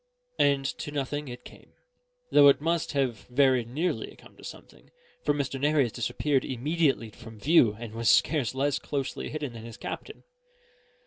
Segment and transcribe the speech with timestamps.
[0.39, 1.73] And to nothing it came;
[2.31, 4.89] though it must have very nearly come to something,
[5.23, 5.61] for Mr.
[5.61, 10.23] Nares disappeared immediately from view and was scarce less closely hidden than his captain.